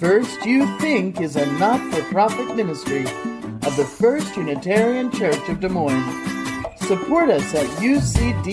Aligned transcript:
First 0.00 0.46
You 0.46 0.66
Think 0.78 1.20
is 1.20 1.36
a 1.36 1.44
not 1.58 1.78
for 1.92 2.02
profit 2.04 2.56
ministry 2.56 3.02
of 3.02 3.76
the 3.76 3.84
First 3.84 4.34
Unitarian 4.34 5.10
Church 5.12 5.46
of 5.50 5.60
Des 5.60 5.68
Moines. 5.68 6.02
Support 6.86 7.28
us 7.28 7.54
at 7.54 7.66
ucdsm.org 7.82 8.48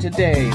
today. 0.00 0.50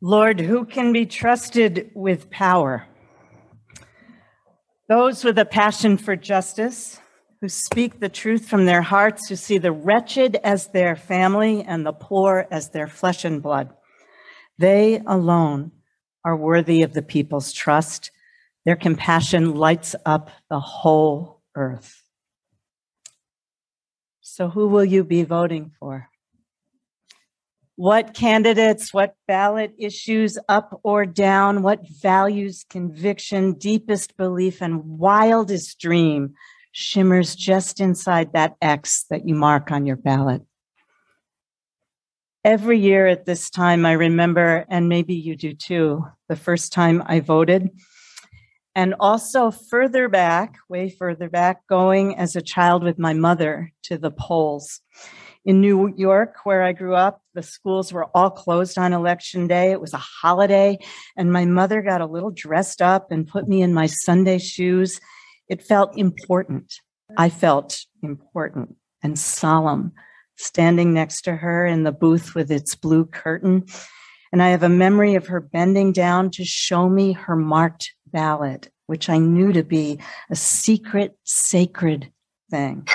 Lord, 0.00 0.40
who 0.40 0.64
can 0.64 0.92
be 0.92 1.06
trusted 1.06 1.92
with 1.94 2.28
power? 2.28 2.88
Those 4.88 5.22
with 5.22 5.38
a 5.38 5.44
passion 5.44 5.96
for 5.96 6.16
justice, 6.16 6.98
who 7.40 7.48
speak 7.48 8.00
the 8.00 8.08
truth 8.08 8.48
from 8.48 8.66
their 8.66 8.82
hearts, 8.82 9.28
who 9.28 9.36
see 9.36 9.58
the 9.58 9.70
wretched 9.70 10.40
as 10.42 10.66
their 10.66 10.96
family 10.96 11.62
and 11.62 11.86
the 11.86 11.92
poor 11.92 12.48
as 12.50 12.70
their 12.70 12.88
flesh 12.88 13.24
and 13.24 13.40
blood. 13.40 13.72
They 14.58 15.00
alone 15.06 15.72
are 16.24 16.36
worthy 16.36 16.82
of 16.82 16.92
the 16.92 17.02
people's 17.02 17.52
trust. 17.52 18.10
Their 18.64 18.76
compassion 18.76 19.54
lights 19.54 19.94
up 20.04 20.30
the 20.50 20.60
whole 20.60 21.42
earth. 21.54 22.02
So, 24.20 24.48
who 24.48 24.68
will 24.68 24.84
you 24.84 25.04
be 25.04 25.22
voting 25.22 25.72
for? 25.78 26.08
What 27.76 28.12
candidates, 28.12 28.92
what 28.92 29.14
ballot 29.28 29.72
issues, 29.78 30.36
up 30.48 30.80
or 30.82 31.06
down, 31.06 31.62
what 31.62 31.88
values, 31.88 32.64
conviction, 32.68 33.52
deepest 33.52 34.16
belief, 34.16 34.60
and 34.60 34.98
wildest 34.98 35.78
dream 35.78 36.34
shimmers 36.72 37.36
just 37.36 37.78
inside 37.80 38.32
that 38.32 38.56
X 38.60 39.06
that 39.10 39.28
you 39.28 39.36
mark 39.36 39.70
on 39.70 39.86
your 39.86 39.96
ballot? 39.96 40.42
Every 42.48 42.78
year 42.78 43.06
at 43.06 43.26
this 43.26 43.50
time, 43.50 43.84
I 43.84 43.92
remember, 43.92 44.64
and 44.70 44.88
maybe 44.88 45.14
you 45.14 45.36
do 45.36 45.52
too, 45.52 46.06
the 46.30 46.36
first 46.36 46.72
time 46.72 47.02
I 47.04 47.20
voted. 47.20 47.68
And 48.74 48.94
also 48.98 49.50
further 49.50 50.08
back, 50.08 50.56
way 50.66 50.88
further 50.88 51.28
back, 51.28 51.66
going 51.66 52.16
as 52.16 52.36
a 52.36 52.40
child 52.40 52.82
with 52.82 52.98
my 52.98 53.12
mother 53.12 53.70
to 53.82 53.98
the 53.98 54.10
polls. 54.10 54.80
In 55.44 55.60
New 55.60 55.92
York, 55.94 56.36
where 56.44 56.62
I 56.62 56.72
grew 56.72 56.94
up, 56.94 57.20
the 57.34 57.42
schools 57.42 57.92
were 57.92 58.06
all 58.14 58.30
closed 58.30 58.78
on 58.78 58.94
election 58.94 59.46
day. 59.46 59.70
It 59.70 59.80
was 59.82 59.92
a 59.92 59.98
holiday, 59.98 60.78
and 61.18 61.30
my 61.30 61.44
mother 61.44 61.82
got 61.82 62.00
a 62.00 62.06
little 62.06 62.30
dressed 62.30 62.80
up 62.80 63.12
and 63.12 63.28
put 63.28 63.46
me 63.46 63.60
in 63.60 63.74
my 63.74 63.84
Sunday 63.84 64.38
shoes. 64.38 65.00
It 65.48 65.62
felt 65.62 65.98
important. 65.98 66.72
I 67.14 67.28
felt 67.28 67.84
important 68.02 68.76
and 69.02 69.18
solemn 69.18 69.92
standing 70.38 70.94
next 70.94 71.22
to 71.22 71.36
her 71.36 71.66
in 71.66 71.82
the 71.82 71.92
booth 71.92 72.34
with 72.34 72.50
its 72.50 72.74
blue 72.74 73.04
curtain. 73.04 73.66
And 74.32 74.42
I 74.42 74.48
have 74.48 74.62
a 74.62 74.68
memory 74.68 75.14
of 75.16 75.26
her 75.26 75.40
bending 75.40 75.92
down 75.92 76.30
to 76.32 76.44
show 76.44 76.88
me 76.88 77.12
her 77.12 77.36
marked 77.36 77.92
ballot, 78.06 78.70
which 78.86 79.08
I 79.10 79.18
knew 79.18 79.52
to 79.52 79.62
be 79.62 79.98
a 80.30 80.36
secret, 80.36 81.18
sacred 81.24 82.12
thing. 82.50 82.86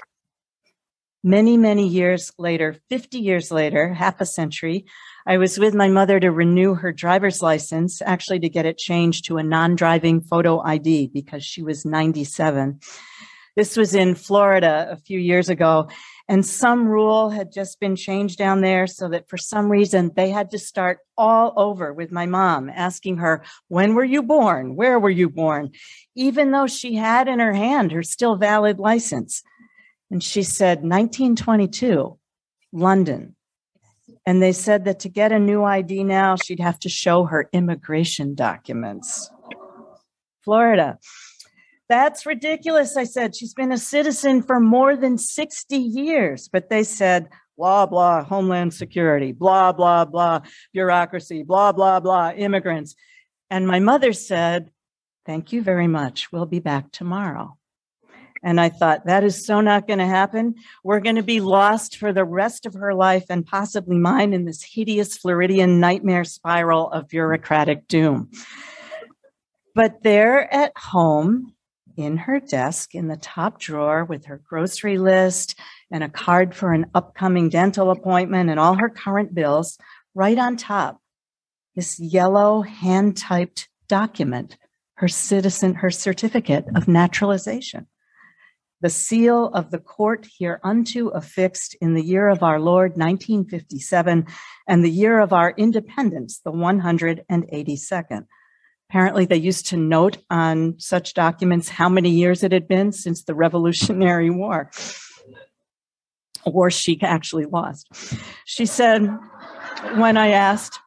Many, 1.25 1.57
many 1.57 1.87
years 1.87 2.31
later, 2.37 2.75
50 2.89 3.17
years 3.17 3.49
later, 3.49 3.93
half 3.93 4.19
a 4.19 4.25
century, 4.25 4.85
I 5.25 5.37
was 5.37 5.57
with 5.57 5.73
my 5.73 5.87
mother 5.87 6.19
to 6.19 6.31
renew 6.31 6.75
her 6.75 6.91
driver's 6.91 7.41
license, 7.41 8.01
actually 8.01 8.39
to 8.39 8.49
get 8.49 8.65
it 8.65 8.77
changed 8.77 9.25
to 9.25 9.37
a 9.37 9.43
non 9.43 9.75
driving 9.75 10.19
photo 10.19 10.59
ID 10.59 11.07
because 11.07 11.45
she 11.45 11.63
was 11.63 11.85
97. 11.85 12.81
This 13.55 13.77
was 13.77 13.95
in 13.95 14.15
Florida 14.15 14.87
a 14.89 14.97
few 14.97 15.19
years 15.19 15.47
ago. 15.47 15.87
And 16.29 16.45
some 16.45 16.87
rule 16.87 17.29
had 17.29 17.51
just 17.51 17.79
been 17.81 17.97
changed 17.97 18.37
down 18.37 18.61
there 18.61 18.87
so 18.87 19.09
that 19.09 19.27
for 19.27 19.37
some 19.37 19.69
reason 19.69 20.11
they 20.15 20.29
had 20.29 20.51
to 20.51 20.57
start 20.57 20.99
all 21.17 21.53
over 21.57 21.93
with 21.93 22.11
my 22.11 22.25
mom, 22.25 22.69
asking 22.69 23.17
her, 23.17 23.43
When 23.67 23.93
were 23.93 24.05
you 24.05 24.23
born? 24.23 24.75
Where 24.75 24.97
were 24.99 25.09
you 25.09 25.29
born? 25.29 25.71
Even 26.15 26.51
though 26.51 26.67
she 26.67 26.95
had 26.95 27.27
in 27.27 27.39
her 27.39 27.53
hand 27.53 27.91
her 27.91 28.03
still 28.03 28.37
valid 28.37 28.79
license. 28.79 29.43
And 30.09 30.23
she 30.23 30.43
said, 30.43 30.77
1922, 30.77 32.17
London. 32.71 33.35
And 34.25 34.41
they 34.41 34.53
said 34.53 34.85
that 34.85 34.99
to 35.01 35.09
get 35.09 35.33
a 35.33 35.39
new 35.39 35.63
ID 35.63 36.05
now, 36.05 36.37
she'd 36.37 36.61
have 36.61 36.79
to 36.79 36.89
show 36.89 37.25
her 37.25 37.49
immigration 37.51 38.35
documents. 38.35 39.29
Florida. 40.43 40.99
That's 41.93 42.25
ridiculous. 42.25 42.97
I 42.97 43.03
said, 43.03 43.35
she's 43.35 43.53
been 43.53 43.71
a 43.71 43.77
citizen 43.77 44.41
for 44.41 44.59
more 44.59 44.95
than 44.95 45.19
60 45.19 45.77
years. 45.77 46.49
But 46.51 46.67
they 46.71 46.83
said, 46.83 47.29
blah, 47.55 47.85
blah, 47.85 48.23
Homeland 48.23 48.73
Security, 48.73 49.31
blah, 49.31 49.73
blah, 49.73 50.03
blah, 50.03 50.39
bureaucracy, 50.73 51.43
blah, 51.43 51.71
blah, 51.71 51.99
blah, 51.99 52.31
immigrants. 52.31 52.95
And 53.51 53.67
my 53.67 53.79
mother 53.79 54.11
said, 54.11 54.71
Thank 55.27 55.53
you 55.53 55.61
very 55.61 55.85
much. 55.85 56.31
We'll 56.31 56.47
be 56.47 56.57
back 56.59 56.91
tomorrow. 56.91 57.59
And 58.41 58.59
I 58.59 58.69
thought, 58.69 59.05
that 59.05 59.23
is 59.23 59.45
so 59.45 59.61
not 59.61 59.85
going 59.85 59.99
to 59.99 60.07
happen. 60.07 60.55
We're 60.83 60.99
going 60.99 61.17
to 61.17 61.23
be 61.23 61.41
lost 61.41 61.97
for 61.97 62.11
the 62.11 62.25
rest 62.25 62.65
of 62.65 62.73
her 62.73 62.95
life 62.95 63.25
and 63.29 63.45
possibly 63.45 63.99
mine 63.99 64.33
in 64.33 64.45
this 64.45 64.63
hideous 64.63 65.15
Floridian 65.15 65.79
nightmare 65.79 66.23
spiral 66.23 66.89
of 66.91 67.07
bureaucratic 67.07 67.87
doom. 67.87 68.31
But 69.75 70.01
there 70.01 70.51
at 70.51 70.71
home, 70.75 71.53
in 71.97 72.17
her 72.17 72.39
desk 72.39 72.95
in 72.95 73.07
the 73.07 73.17
top 73.17 73.59
drawer 73.59 74.03
with 74.03 74.25
her 74.25 74.41
grocery 74.43 74.97
list 74.97 75.59
and 75.91 76.03
a 76.03 76.09
card 76.09 76.55
for 76.55 76.73
an 76.73 76.87
upcoming 76.93 77.49
dental 77.49 77.91
appointment 77.91 78.49
and 78.49 78.59
all 78.59 78.75
her 78.75 78.89
current 78.89 79.33
bills, 79.33 79.77
right 80.15 80.37
on 80.37 80.57
top, 80.57 80.99
this 81.75 81.99
yellow 81.99 82.61
hand 82.61 83.17
typed 83.17 83.69
document, 83.87 84.57
her 84.95 85.07
citizen, 85.07 85.75
her 85.75 85.91
certificate 85.91 86.65
of 86.75 86.87
naturalization. 86.87 87.87
The 88.81 88.89
seal 88.89 89.47
of 89.47 89.71
the 89.71 89.79
court 89.79 90.27
hereunto 90.37 91.07
affixed 91.09 91.75
in 91.79 91.93
the 91.93 92.03
year 92.03 92.27
of 92.27 92.43
our 92.43 92.59
Lord 92.59 92.97
1957 92.97 94.25
and 94.67 94.83
the 94.83 94.91
year 94.91 95.19
of 95.19 95.31
our 95.31 95.51
independence, 95.51 96.41
the 96.43 96.51
182nd. 96.51 98.25
Apparently, 98.93 99.25
they 99.25 99.37
used 99.37 99.65
to 99.65 99.75
note 99.75 100.17
on 100.29 100.75
such 100.77 101.15
documents 101.15 101.67
how 101.67 101.89
many 101.89 102.11
years 102.11 102.43
it 102.43 102.51
had 102.51 102.67
been 102.67 102.91
since 102.91 103.23
the 103.23 103.33
Revolutionary 103.33 104.29
War, 104.29 104.69
a 106.45 106.51
war 106.51 106.69
she 106.69 107.01
actually 107.01 107.45
lost. 107.45 107.87
She 108.45 108.67
said, 108.67 109.01
when 109.95 110.15
I 110.15 110.27
asked, 110.27 110.77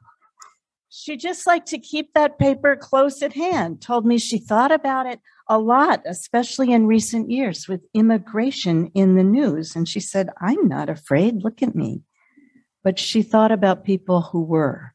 she 0.89 1.17
just 1.17 1.49
liked 1.49 1.67
to 1.71 1.81
keep 1.81 2.15
that 2.15 2.39
paper 2.39 2.77
close 2.77 3.23
at 3.23 3.33
hand, 3.33 3.83
told 3.83 4.07
me 4.07 4.19
she 4.19 4.39
thought 4.39 4.71
about 4.71 5.07
it 5.07 5.19
a 5.49 5.59
lot, 5.59 6.03
especially 6.07 6.71
in 6.73 6.87
recent 6.87 7.29
years 7.29 7.67
with 7.67 7.81
immigration 7.93 8.93
in 8.95 9.17
the 9.17 9.25
news. 9.25 9.75
And 9.75 9.89
she 9.89 9.99
said, 9.99 10.31
I'm 10.41 10.69
not 10.69 10.89
afraid. 10.89 11.43
Look 11.43 11.61
at 11.61 11.75
me. 11.75 12.03
But 12.85 13.01
she 13.01 13.23
thought 13.23 13.51
about 13.51 13.85
people 13.85 14.21
who 14.21 14.45
were. 14.45 14.93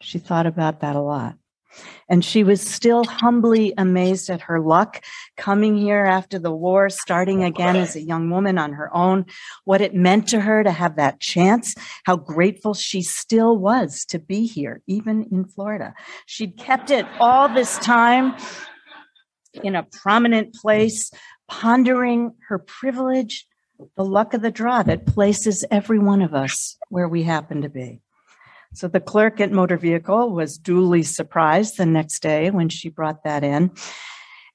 She 0.00 0.20
thought 0.20 0.46
about 0.46 0.78
that 0.82 0.94
a 0.94 1.02
lot. 1.02 1.34
And 2.08 2.24
she 2.24 2.44
was 2.44 2.60
still 2.60 3.04
humbly 3.04 3.72
amazed 3.78 4.28
at 4.28 4.42
her 4.42 4.60
luck 4.60 5.02
coming 5.36 5.76
here 5.76 6.04
after 6.04 6.38
the 6.38 6.52
war, 6.52 6.90
starting 6.90 7.42
again 7.44 7.76
as 7.76 7.96
a 7.96 8.02
young 8.02 8.30
woman 8.30 8.58
on 8.58 8.72
her 8.72 8.94
own, 8.94 9.26
what 9.64 9.80
it 9.80 9.94
meant 9.94 10.28
to 10.28 10.40
her 10.40 10.62
to 10.62 10.70
have 10.70 10.96
that 10.96 11.20
chance, 11.20 11.74
how 12.04 12.16
grateful 12.16 12.74
she 12.74 13.02
still 13.02 13.56
was 13.56 14.04
to 14.06 14.18
be 14.18 14.46
here, 14.46 14.82
even 14.86 15.26
in 15.32 15.44
Florida. 15.44 15.94
She'd 16.26 16.58
kept 16.58 16.90
it 16.90 17.06
all 17.18 17.48
this 17.48 17.78
time 17.78 18.34
in 19.62 19.74
a 19.74 19.82
prominent 19.82 20.54
place, 20.54 21.10
pondering 21.48 22.32
her 22.48 22.58
privilege, 22.58 23.46
the 23.96 24.04
luck 24.04 24.34
of 24.34 24.42
the 24.42 24.50
draw 24.50 24.82
that 24.82 25.06
places 25.06 25.64
every 25.70 25.98
one 25.98 26.22
of 26.22 26.34
us 26.34 26.76
where 26.88 27.08
we 27.08 27.22
happen 27.22 27.62
to 27.62 27.68
be. 27.68 28.00
So 28.74 28.88
the 28.88 29.00
clerk 29.00 29.40
at 29.40 29.52
motor 29.52 29.76
vehicle 29.76 30.30
was 30.30 30.58
duly 30.58 31.02
surprised 31.02 31.76
the 31.76 31.86
next 31.86 32.20
day 32.20 32.50
when 32.50 32.68
she 32.68 32.88
brought 32.88 33.24
that 33.24 33.44
in. 33.44 33.70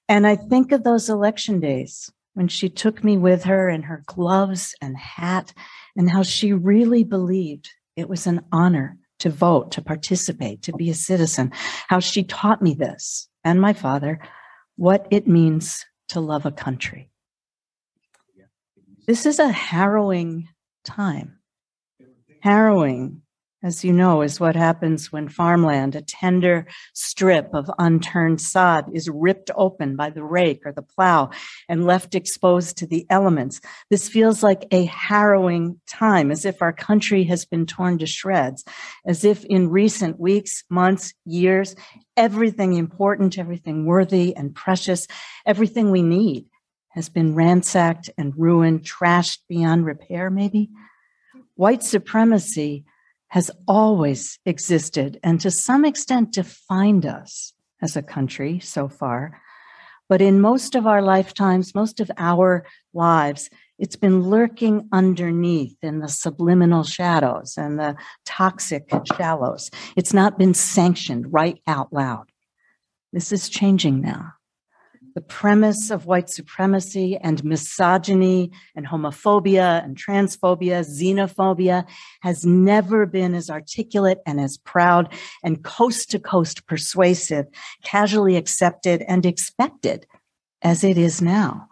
And 0.09 0.25
I 0.25 0.35
think 0.35 0.71
of 0.71 0.83
those 0.83 1.09
election 1.09 1.59
days 1.59 2.11
when 2.33 2.47
she 2.47 2.69
took 2.69 3.03
me 3.03 3.17
with 3.17 3.43
her 3.43 3.69
in 3.69 3.83
her 3.83 4.03
gloves 4.05 4.75
and 4.81 4.97
hat 4.97 5.53
and 5.95 6.09
how 6.09 6.23
she 6.23 6.53
really 6.53 7.03
believed 7.03 7.69
it 7.95 8.09
was 8.09 8.27
an 8.27 8.41
honor 8.51 8.97
to 9.19 9.29
vote, 9.29 9.71
to 9.71 9.81
participate, 9.81 10.61
to 10.63 10.73
be 10.73 10.89
a 10.89 10.95
citizen, 10.95 11.51
how 11.87 11.99
she 11.99 12.23
taught 12.23 12.61
me 12.61 12.73
this 12.73 13.27
and 13.43 13.61
my 13.61 13.73
father 13.73 14.19
what 14.75 15.07
it 15.09 15.27
means 15.27 15.85
to 16.09 16.19
love 16.19 16.45
a 16.45 16.51
country. 16.51 17.09
This 19.07 19.25
is 19.25 19.39
a 19.39 19.49
harrowing 19.51 20.49
time, 20.83 21.39
harrowing 22.41 23.21
as 23.67 23.83
you 23.83 23.91
know, 23.91 24.21
is 24.21 24.39
what 24.39 24.55
happens 24.55 25.11
when 25.11 25.27
farmland, 25.27 25.93
a 25.93 26.01
tender 26.01 26.65
strip 26.93 27.53
of 27.53 27.69
unturned 27.77 28.39
sod, 28.39 28.85
is 28.95 29.09
ripped 29.09 29.51
open 29.55 29.97
by 29.97 30.09
the 30.09 30.23
rake 30.23 30.61
or 30.65 30.71
the 30.71 30.81
plow 30.81 31.29
and 31.67 31.85
left 31.85 32.15
exposed 32.15 32.77
to 32.77 32.87
the 32.87 33.05
elements. 33.09 33.59
This 33.89 34.07
feels 34.07 34.41
like 34.41 34.65
a 34.71 34.85
harrowing 34.85 35.81
time, 35.85 36.31
as 36.31 36.45
if 36.45 36.61
our 36.61 36.71
country 36.71 37.25
has 37.25 37.43
been 37.43 37.65
torn 37.65 37.97
to 37.97 38.07
shreds, 38.07 38.63
as 39.05 39.25
if 39.25 39.43
in 39.43 39.69
recent 39.69 40.17
weeks, 40.17 40.63
months, 40.69 41.13
years, 41.25 41.75
everything 42.15 42.73
important, 42.73 43.37
everything 43.37 43.85
worthy 43.85 44.33
and 44.33 44.55
precious, 44.55 45.07
everything 45.45 45.91
we 45.91 46.01
need 46.01 46.45
has 46.91 47.09
been 47.09 47.35
ransacked 47.35 48.09
and 48.17 48.33
ruined, 48.37 48.83
trashed 48.83 49.39
beyond 49.49 49.85
repair, 49.85 50.29
maybe. 50.29 50.69
White 51.55 51.83
supremacy 51.83 52.85
has 53.29 53.51
always 53.67 54.39
existed 54.45 55.19
and 55.23 55.41
to 55.41 55.51
some 55.51 55.85
extent 55.85 56.33
defined 56.33 57.05
us 57.05 57.53
as 57.81 57.95
a 57.95 58.01
country 58.01 58.59
so 58.59 58.87
far. 58.87 59.41
But 60.09 60.21
in 60.21 60.39
most 60.39 60.75
of 60.75 60.87
our 60.87 61.01
lifetimes, 61.01 61.75
most 61.75 61.99
of 61.99 62.09
our 62.17 62.65
lives, 62.93 63.49
it's 63.77 63.97
been 63.97 64.23
lurking 64.23 64.87
underneath 64.91 65.75
in 65.81 65.99
the 65.99 66.07
subliminal 66.07 66.83
shadows 66.83 67.55
and 67.57 67.77
the 67.77 67.95
toxic 68.25 68.89
shallows. 69.17 69.69
It's 69.97 70.13
not 70.13 70.37
been 70.37 70.53
sanctioned 70.53 71.33
right 71.33 71.61
out 71.67 71.91
loud. 71.91 72.31
This 73.11 73.31
is 73.31 73.49
changing 73.49 74.01
now 74.01 74.36
the 75.17 75.21
premise 75.21 75.89
of 75.89 76.05
white 76.05 76.29
supremacy 76.29 77.17
and 77.17 77.43
misogyny 77.43 78.51
and 78.75 78.85
homophobia 78.85 79.83
and 79.83 79.97
transphobia, 79.97 80.85
xenophobia 80.85 81.87
has 82.21 82.45
never 82.45 83.07
been 83.07 83.33
as 83.33 83.49
articulate 83.49 84.19
and 84.27 84.39
as 84.39 84.59
proud 84.59 85.11
and 85.43 85.63
coast 85.63 86.11
to 86.11 86.19
coast 86.19 86.67
persuasive, 86.67 87.47
casually 87.83 88.35
accepted 88.35 89.01
and 89.07 89.25
expected 89.25 90.05
as 90.61 90.83
it 90.83 90.99
is 90.99 91.19
now. 91.19 91.67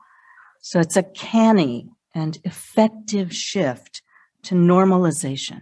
So 0.61 0.79
it's 0.79 0.97
a 0.97 1.03
canny 1.03 1.91
and 2.15 2.39
effective 2.45 3.31
shift 3.31 4.01
to 4.41 4.55
normalization. 4.55 5.61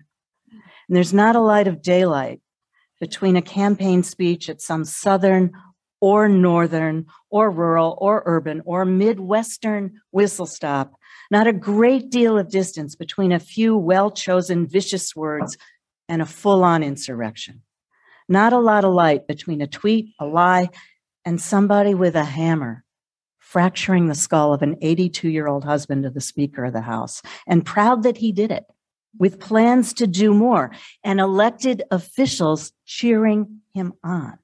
And 0.87 0.95
there's 0.95 1.13
not 1.13 1.35
a 1.35 1.41
light 1.41 1.67
of 1.67 1.81
daylight 1.81 2.39
between 3.01 3.35
a 3.35 3.41
campaign 3.41 4.03
speech 4.03 4.47
at 4.47 4.61
some 4.61 4.85
Southern 4.85 5.51
or 6.03 6.27
northern 6.27 7.05
or 7.29 7.49
rural 7.49 7.97
or 8.01 8.23
urban 8.25 8.61
or 8.65 8.83
midwestern 8.83 10.01
whistle 10.11 10.45
stop, 10.45 10.91
not 11.31 11.47
a 11.47 11.53
great 11.53 12.09
deal 12.09 12.37
of 12.37 12.49
distance 12.49 12.93
between 12.93 13.31
a 13.31 13.39
few 13.39 13.77
well 13.77 14.11
chosen 14.11 14.67
vicious 14.67 15.15
words 15.15 15.55
and 16.09 16.21
a 16.21 16.25
full 16.25 16.61
on 16.65 16.83
insurrection. 16.83 17.61
Not 18.27 18.51
a 18.51 18.59
lot 18.59 18.83
of 18.83 18.93
light 18.93 19.27
between 19.27 19.61
a 19.61 19.67
tweet, 19.67 20.13
a 20.19 20.25
lie, 20.25 20.67
and 21.23 21.41
somebody 21.41 21.93
with 21.93 22.17
a 22.17 22.25
hammer 22.25 22.83
fracturing 23.39 24.07
the 24.07 24.15
skull 24.15 24.53
of 24.53 24.61
an 24.61 24.75
82 24.81 25.29
year 25.29 25.47
old 25.47 25.63
husband 25.63 26.05
of 26.05 26.13
the 26.13 26.19
Speaker 26.19 26.65
of 26.65 26.73
the 26.73 26.81
House, 26.81 27.21
and 27.47 27.65
proud 27.65 28.03
that 28.03 28.17
he 28.17 28.33
did 28.33 28.51
it, 28.51 28.65
with 29.17 29.39
plans 29.39 29.93
to 29.93 30.05
do 30.05 30.33
more, 30.33 30.71
and 31.01 31.21
elected 31.21 31.81
officials 31.91 32.73
cheering 32.85 33.61
him 33.73 33.93
on. 34.03 34.37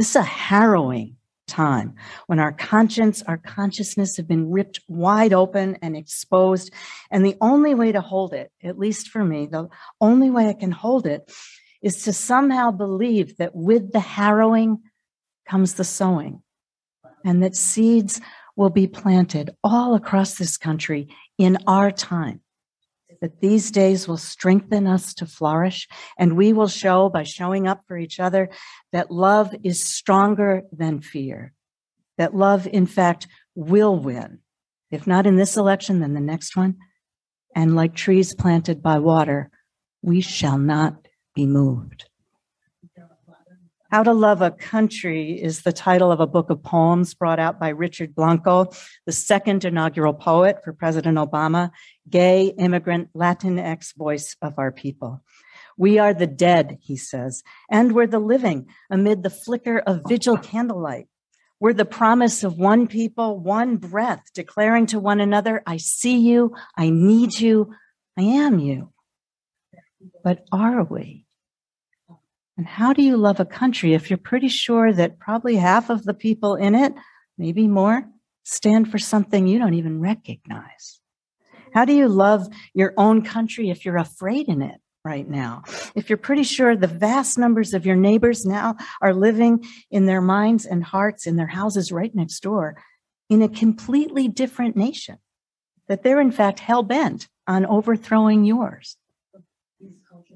This 0.00 0.08
is 0.08 0.16
a 0.16 0.22
harrowing 0.22 1.16
time 1.46 1.96
when 2.26 2.38
our 2.38 2.52
conscience, 2.52 3.22
our 3.24 3.36
consciousness 3.36 4.16
have 4.16 4.26
been 4.26 4.50
ripped 4.50 4.80
wide 4.88 5.34
open 5.34 5.76
and 5.82 5.94
exposed. 5.94 6.72
And 7.10 7.22
the 7.22 7.36
only 7.42 7.74
way 7.74 7.92
to 7.92 8.00
hold 8.00 8.32
it, 8.32 8.50
at 8.64 8.78
least 8.78 9.08
for 9.08 9.22
me, 9.22 9.44
the 9.44 9.68
only 10.00 10.30
way 10.30 10.48
I 10.48 10.54
can 10.54 10.70
hold 10.70 11.06
it 11.06 11.30
is 11.82 12.04
to 12.04 12.14
somehow 12.14 12.70
believe 12.70 13.36
that 13.36 13.54
with 13.54 13.92
the 13.92 14.00
harrowing 14.00 14.78
comes 15.46 15.74
the 15.74 15.84
sowing 15.84 16.40
and 17.22 17.42
that 17.42 17.54
seeds 17.54 18.22
will 18.56 18.70
be 18.70 18.86
planted 18.86 19.50
all 19.62 19.94
across 19.94 20.36
this 20.36 20.56
country 20.56 21.14
in 21.36 21.58
our 21.66 21.90
time 21.90 22.40
that 23.20 23.40
these 23.40 23.70
days 23.70 24.08
will 24.08 24.16
strengthen 24.16 24.86
us 24.86 25.14
to 25.14 25.26
flourish, 25.26 25.88
and 26.18 26.36
we 26.36 26.52
will 26.52 26.68
show 26.68 27.08
by 27.08 27.22
showing 27.22 27.66
up 27.66 27.82
for 27.86 27.96
each 27.96 28.18
other 28.18 28.48
that 28.92 29.10
love 29.10 29.54
is 29.62 29.84
stronger 29.84 30.62
than 30.72 31.00
fear, 31.00 31.52
that 32.18 32.34
love, 32.34 32.66
in 32.66 32.86
fact, 32.86 33.26
will 33.54 33.96
win. 33.96 34.38
If 34.90 35.06
not 35.06 35.26
in 35.26 35.36
this 35.36 35.56
election, 35.56 36.00
then 36.00 36.14
the 36.14 36.20
next 36.20 36.56
one. 36.56 36.76
And 37.54 37.76
like 37.76 37.94
trees 37.94 38.34
planted 38.34 38.82
by 38.82 38.98
water, 38.98 39.50
we 40.02 40.20
shall 40.20 40.58
not 40.58 41.06
be 41.34 41.46
moved. 41.46 42.09
How 43.90 44.04
to 44.04 44.12
Love 44.12 44.40
a 44.40 44.52
Country 44.52 45.32
is 45.32 45.62
the 45.62 45.72
title 45.72 46.12
of 46.12 46.20
a 46.20 46.26
book 46.26 46.48
of 46.48 46.62
poems 46.62 47.12
brought 47.12 47.40
out 47.40 47.58
by 47.58 47.70
Richard 47.70 48.14
Blanco, 48.14 48.68
the 49.04 49.10
second 49.10 49.64
inaugural 49.64 50.14
poet 50.14 50.62
for 50.62 50.72
President 50.72 51.18
Obama, 51.18 51.72
gay, 52.08 52.54
immigrant, 52.56 53.08
Latinx 53.16 53.96
voice 53.96 54.36
of 54.42 54.60
our 54.60 54.70
people. 54.70 55.24
We 55.76 55.98
are 55.98 56.14
the 56.14 56.28
dead, 56.28 56.78
he 56.80 56.96
says, 56.96 57.42
and 57.68 57.90
we're 57.90 58.06
the 58.06 58.20
living 58.20 58.68
amid 58.90 59.24
the 59.24 59.30
flicker 59.30 59.80
of 59.80 60.02
vigil 60.06 60.36
candlelight. 60.36 61.08
We're 61.58 61.72
the 61.72 61.84
promise 61.84 62.44
of 62.44 62.58
one 62.58 62.86
people, 62.86 63.40
one 63.40 63.76
breath, 63.76 64.22
declaring 64.34 64.86
to 64.86 65.00
one 65.00 65.20
another, 65.20 65.64
I 65.66 65.78
see 65.78 66.18
you, 66.18 66.54
I 66.76 66.90
need 66.90 67.40
you, 67.40 67.74
I 68.16 68.22
am 68.22 68.60
you. 68.60 68.92
But 70.22 70.44
are 70.52 70.84
we? 70.84 71.26
And 72.56 72.66
how 72.66 72.92
do 72.92 73.02
you 73.02 73.16
love 73.16 73.40
a 73.40 73.44
country 73.44 73.94
if 73.94 74.10
you're 74.10 74.18
pretty 74.18 74.48
sure 74.48 74.92
that 74.92 75.18
probably 75.18 75.56
half 75.56 75.88
of 75.90 76.04
the 76.04 76.14
people 76.14 76.56
in 76.56 76.74
it, 76.74 76.92
maybe 77.38 77.66
more, 77.66 78.04
stand 78.44 78.90
for 78.90 78.98
something 78.98 79.46
you 79.46 79.58
don't 79.58 79.74
even 79.74 80.00
recognize? 80.00 81.00
How 81.72 81.84
do 81.84 81.92
you 81.92 82.08
love 82.08 82.48
your 82.74 82.92
own 82.96 83.22
country 83.22 83.70
if 83.70 83.84
you're 83.84 83.96
afraid 83.96 84.48
in 84.48 84.60
it 84.60 84.80
right 85.04 85.28
now? 85.28 85.62
If 85.94 86.10
you're 86.10 86.18
pretty 86.18 86.42
sure 86.42 86.76
the 86.76 86.86
vast 86.86 87.38
numbers 87.38 87.74
of 87.74 87.86
your 87.86 87.96
neighbors 87.96 88.44
now 88.44 88.76
are 89.00 89.14
living 89.14 89.64
in 89.90 90.06
their 90.06 90.20
minds 90.20 90.66
and 90.66 90.82
hearts 90.82 91.26
in 91.26 91.36
their 91.36 91.46
houses 91.46 91.92
right 91.92 92.14
next 92.14 92.40
door 92.40 92.76
in 93.28 93.42
a 93.42 93.48
completely 93.48 94.26
different 94.26 94.76
nation, 94.76 95.18
that 95.88 96.02
they're 96.02 96.20
in 96.20 96.32
fact 96.32 96.60
hell 96.60 96.82
bent 96.82 97.28
on 97.46 97.64
overthrowing 97.64 98.44
yours. 98.44 98.96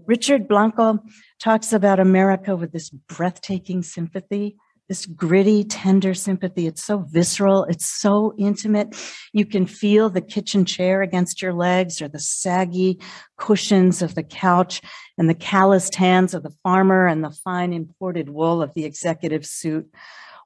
Richard 0.06 0.46
Blanco 0.48 0.98
talks 1.40 1.72
about 1.72 2.00
America 2.00 2.54
with 2.56 2.72
this 2.72 2.90
breathtaking 2.90 3.82
sympathy, 3.82 4.56
this 4.88 5.06
gritty, 5.06 5.64
tender 5.64 6.12
sympathy. 6.14 6.66
It's 6.66 6.84
so 6.84 6.98
visceral. 6.98 7.64
It's 7.64 7.86
so 7.86 8.34
intimate. 8.38 8.94
You 9.32 9.46
can 9.46 9.66
feel 9.66 10.10
the 10.10 10.20
kitchen 10.20 10.64
chair 10.64 11.02
against 11.02 11.40
your 11.40 11.54
legs 11.54 12.02
or 12.02 12.08
the 12.08 12.18
saggy 12.18 13.00
cushions 13.38 14.02
of 14.02 14.14
the 14.14 14.22
couch 14.22 14.82
and 15.16 15.28
the 15.28 15.34
calloused 15.34 15.94
hands 15.94 16.34
of 16.34 16.42
the 16.42 16.54
farmer 16.62 17.06
and 17.06 17.24
the 17.24 17.30
fine 17.30 17.72
imported 17.72 18.28
wool 18.28 18.62
of 18.62 18.74
the 18.74 18.84
executive 18.84 19.46
suit. 19.46 19.90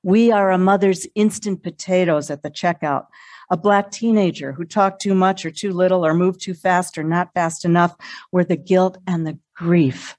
We 0.05 0.31
are 0.31 0.53
a 0.53 0.59
mother's 0.59 1.07
instant 1.17 1.65
potatoes 1.65 2.31
at 2.31 2.43
the 2.43 2.51
checkout 2.51 3.07
a 3.51 3.57
black 3.57 3.91
teenager 3.91 4.53
who 4.53 4.65
talked 4.65 5.01
too 5.01 5.15
much 5.15 5.45
or 5.45 5.51
too 5.51 5.73
little 5.73 6.05
or 6.05 6.15
moved 6.15 6.41
too 6.41 6.55
fast 6.55 6.99
or 6.99 7.05
not 7.05 7.33
fast 7.35 7.65
enough 7.65 7.97
were 8.33 8.45
the 8.45 8.57
guilt 8.57 8.99
and 9.07 9.27
the 9.27 9.39
grief 9.55 10.17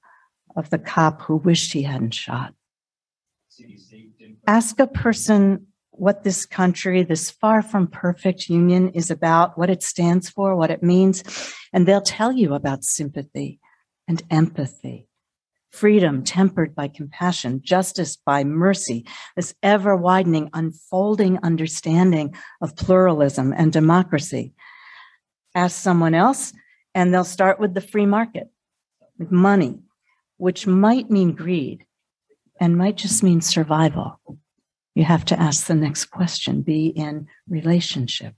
of 0.56 0.70
the 0.70 0.78
cop 0.78 1.22
who 1.22 1.36
wished 1.36 1.72
he 1.72 1.82
hadn't 1.82 2.14
shot. 2.14 2.54
Ask 4.46 4.80
a 4.80 4.86
person 4.86 5.66
what 5.90 6.24
this 6.24 6.46
country, 6.46 7.02
this 7.02 7.30
far 7.30 7.62
from 7.62 7.86
perfect 7.86 8.48
union 8.48 8.88
is 8.90 9.10
about, 9.10 9.58
what 9.58 9.70
it 9.70 9.82
stands 9.82 10.30
for, 10.30 10.56
what 10.56 10.70
it 10.70 10.82
means, 10.82 11.22
and 11.72 11.86
they'll 11.86 12.00
tell 12.00 12.32
you 12.32 12.54
about 12.54 12.84
sympathy 12.84 13.60
and 14.08 14.22
empathy 14.30 15.09
freedom 15.70 16.22
tempered 16.22 16.74
by 16.74 16.88
compassion, 16.88 17.60
justice 17.62 18.16
by 18.16 18.44
mercy, 18.44 19.06
this 19.36 19.54
ever 19.62 19.96
widening, 19.96 20.50
unfolding 20.52 21.38
understanding 21.42 22.34
of 22.60 22.76
pluralism 22.76 23.52
and 23.52 23.72
democracy. 23.72 24.52
Ask 25.54 25.76
someone 25.80 26.14
else, 26.14 26.52
and 26.94 27.12
they'll 27.12 27.24
start 27.24 27.60
with 27.60 27.74
the 27.74 27.80
free 27.80 28.06
market, 28.06 28.50
with 29.18 29.30
money, 29.30 29.78
which 30.36 30.66
might 30.66 31.10
mean 31.10 31.32
greed 31.34 31.84
and 32.60 32.76
might 32.76 32.96
just 32.96 33.22
mean 33.22 33.40
survival. 33.40 34.20
You 34.94 35.04
have 35.04 35.24
to 35.26 35.40
ask 35.40 35.66
the 35.66 35.74
next 35.74 36.06
question 36.06 36.62
be 36.62 36.88
in 36.88 37.26
relationship. 37.48 38.34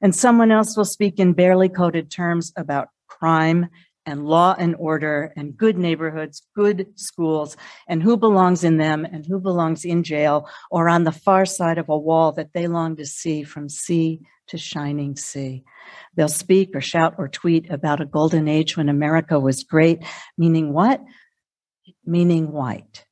And 0.00 0.14
someone 0.14 0.50
else 0.50 0.76
will 0.76 0.84
speak 0.84 1.18
in 1.18 1.34
barely 1.34 1.68
coded 1.68 2.10
terms 2.10 2.52
about 2.56 2.88
crime 3.06 3.68
and 4.08 4.24
law 4.24 4.56
and 4.58 4.74
order 4.78 5.32
and 5.36 5.54
good 5.54 5.76
neighborhoods, 5.76 6.42
good 6.56 6.86
schools, 6.94 7.58
and 7.86 8.02
who 8.02 8.16
belongs 8.16 8.64
in 8.64 8.78
them 8.78 9.04
and 9.04 9.26
who 9.26 9.38
belongs 9.38 9.84
in 9.84 10.02
jail 10.02 10.48
or 10.70 10.88
on 10.88 11.04
the 11.04 11.12
far 11.12 11.44
side 11.44 11.76
of 11.76 11.90
a 11.90 11.98
wall 11.98 12.32
that 12.32 12.54
they 12.54 12.66
long 12.66 12.96
to 12.96 13.04
see 13.04 13.42
from 13.42 13.68
sea 13.68 14.22
to 14.46 14.56
shining 14.56 15.14
sea. 15.14 15.62
They'll 16.16 16.28
speak 16.28 16.70
or 16.74 16.80
shout 16.80 17.16
or 17.18 17.28
tweet 17.28 17.70
about 17.70 18.00
a 18.00 18.06
golden 18.06 18.48
age 18.48 18.78
when 18.78 18.88
America 18.88 19.38
was 19.38 19.62
great, 19.62 20.02
meaning 20.38 20.72
what? 20.72 21.02
Meaning 22.06 22.50
white. 22.50 23.04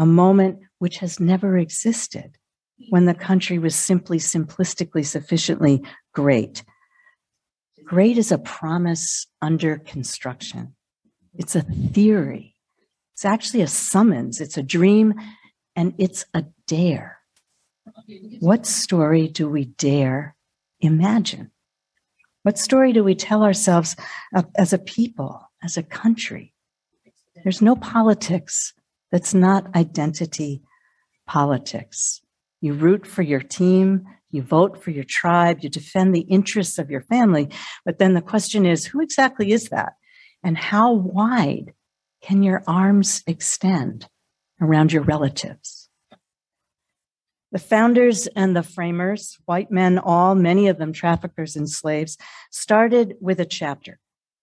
A 0.00 0.06
moment 0.06 0.58
which 0.78 0.98
has 0.98 1.20
never 1.20 1.56
existed 1.56 2.36
when 2.90 3.04
the 3.04 3.14
country 3.14 3.60
was 3.60 3.76
simply, 3.76 4.18
simplistically, 4.18 5.06
sufficiently 5.06 5.82
great. 6.12 6.64
Great 7.88 8.18
is 8.18 8.30
a 8.30 8.36
promise 8.36 9.26
under 9.40 9.78
construction. 9.78 10.74
It's 11.34 11.56
a 11.56 11.62
theory. 11.62 12.54
It's 13.14 13.24
actually 13.24 13.62
a 13.62 13.66
summons. 13.66 14.42
It's 14.42 14.58
a 14.58 14.62
dream 14.62 15.14
and 15.74 15.94
it's 15.96 16.26
a 16.34 16.44
dare. 16.66 17.18
What 18.40 18.66
story 18.66 19.26
do 19.28 19.48
we 19.48 19.64
dare 19.64 20.36
imagine? 20.80 21.50
What 22.42 22.58
story 22.58 22.92
do 22.92 23.02
we 23.02 23.14
tell 23.14 23.42
ourselves 23.42 23.96
as 24.58 24.74
a 24.74 24.78
people, 24.78 25.50
as 25.62 25.78
a 25.78 25.82
country? 25.82 26.52
There's 27.42 27.62
no 27.62 27.74
politics 27.74 28.74
that's 29.10 29.32
not 29.32 29.74
identity 29.74 30.60
politics. 31.26 32.20
You 32.60 32.74
root 32.74 33.06
for 33.06 33.22
your 33.22 33.40
team, 33.40 34.04
you 34.30 34.42
vote 34.42 34.82
for 34.82 34.90
your 34.90 35.04
tribe, 35.04 35.58
you 35.60 35.68
defend 35.68 36.14
the 36.14 36.20
interests 36.20 36.78
of 36.78 36.90
your 36.90 37.00
family. 37.00 37.48
But 37.84 37.98
then 37.98 38.14
the 38.14 38.20
question 38.20 38.66
is 38.66 38.86
who 38.86 39.00
exactly 39.00 39.52
is 39.52 39.70
that? 39.70 39.94
And 40.42 40.56
how 40.56 40.92
wide 40.92 41.72
can 42.22 42.42
your 42.42 42.62
arms 42.66 43.22
extend 43.26 44.08
around 44.60 44.92
your 44.92 45.02
relatives? 45.02 45.88
The 47.50 47.58
founders 47.58 48.26
and 48.26 48.54
the 48.54 48.62
framers, 48.62 49.38
white 49.46 49.70
men 49.70 49.98
all, 49.98 50.34
many 50.34 50.68
of 50.68 50.76
them 50.76 50.92
traffickers 50.92 51.56
and 51.56 51.68
slaves, 51.68 52.18
started 52.50 53.14
with 53.20 53.40
a 53.40 53.46
chapter, 53.46 53.98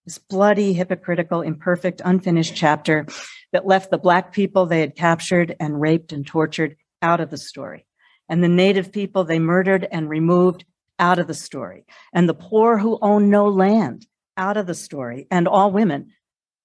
this 0.06 0.18
bloody, 0.18 0.74
hypocritical, 0.74 1.42
imperfect, 1.42 2.02
unfinished 2.04 2.56
chapter 2.56 3.06
that 3.54 3.68
left 3.68 3.92
the 3.92 4.00
Black 4.00 4.34
people 4.34 4.66
they 4.66 4.80
had 4.80 4.96
captured 4.96 5.56
and 5.60 5.80
raped 5.80 6.12
and 6.12 6.26
tortured 6.26 6.78
out 7.04 7.20
of 7.20 7.30
the 7.30 7.38
story 7.38 7.86
and 8.30 8.44
the 8.44 8.48
native 8.48 8.92
people 8.92 9.24
they 9.24 9.40
murdered 9.40 9.88
and 9.92 10.10
removed 10.10 10.66
out 11.00 11.20
of 11.20 11.28
the 11.28 11.34
story, 11.34 11.86
and 12.14 12.28
the 12.28 12.34
poor 12.34 12.78
who 12.78 13.00
own 13.02 13.30
no 13.30 13.48
land 13.48 14.08
out 14.38 14.58
of 14.58 14.68
the 14.68 14.76
story, 14.76 15.28
and 15.32 15.48
all 15.48 15.72
women 15.72 16.12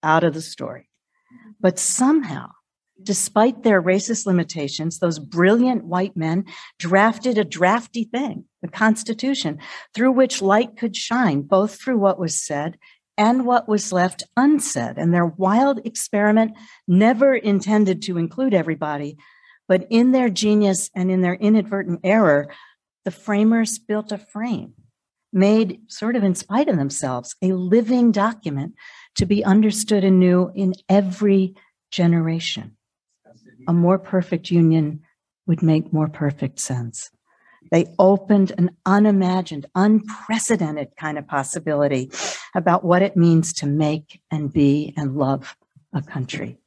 out 0.02 0.24
of 0.24 0.34
the 0.34 0.40
story. 0.40 0.88
But 1.60 1.78
somehow, 1.78 2.50
despite 3.02 3.62
their 3.62 3.82
racist 3.82 4.26
limitations, 4.26 4.98
those 4.98 5.18
brilliant 5.18 5.84
white 5.84 6.16
men 6.16 6.44
drafted 6.78 7.38
a 7.38 7.44
drafty 7.44 8.04
thing, 8.04 8.44
the 8.62 8.68
Constitution, 8.68 9.58
through 9.94 10.12
which 10.12 10.42
light 10.42 10.76
could 10.76 10.96
shine, 10.96 11.42
both 11.42 11.80
through 11.80 11.98
what 11.98 12.18
was 12.18 12.40
said 12.40 12.78
and 13.16 13.44
what 13.44 13.68
was 13.68 13.92
left 13.92 14.24
unsaid. 14.36 14.96
And 14.96 15.12
their 15.12 15.26
wild 15.26 15.80
experiment 15.84 16.56
never 16.88 17.34
intended 17.34 18.02
to 18.02 18.18
include 18.18 18.54
everybody, 18.54 19.18
but 19.70 19.86
in 19.88 20.10
their 20.10 20.28
genius 20.28 20.90
and 20.96 21.12
in 21.12 21.20
their 21.20 21.34
inadvertent 21.34 22.00
error, 22.02 22.48
the 23.04 23.12
framers 23.12 23.78
built 23.78 24.10
a 24.10 24.18
frame, 24.18 24.74
made 25.32 25.80
sort 25.86 26.16
of 26.16 26.24
in 26.24 26.34
spite 26.34 26.68
of 26.68 26.76
themselves, 26.76 27.36
a 27.40 27.52
living 27.52 28.10
document 28.10 28.74
to 29.14 29.26
be 29.26 29.44
understood 29.44 30.02
anew 30.02 30.50
in 30.56 30.74
every 30.88 31.54
generation. 31.92 32.76
A 33.68 33.72
more 33.72 33.96
perfect 33.96 34.50
union 34.50 35.02
would 35.46 35.62
make 35.62 35.92
more 35.92 36.08
perfect 36.08 36.58
sense. 36.58 37.08
They 37.70 37.94
opened 37.96 38.50
an 38.58 38.70
unimagined, 38.84 39.66
unprecedented 39.76 40.96
kind 40.96 41.16
of 41.16 41.28
possibility 41.28 42.10
about 42.56 42.82
what 42.82 43.02
it 43.02 43.16
means 43.16 43.52
to 43.52 43.66
make 43.66 44.20
and 44.32 44.52
be 44.52 44.92
and 44.96 45.14
love 45.16 45.56
a 45.92 46.02
country. 46.02 46.58